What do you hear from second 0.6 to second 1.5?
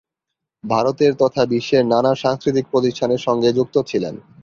ভারতের তথা